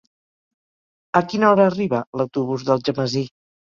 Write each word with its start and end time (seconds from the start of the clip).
A 1.21 1.23
quina 1.33 1.53
hora 1.53 1.69
arriba 1.75 2.03
l'autobús 2.19 2.69
d'Algemesí? 2.69 3.29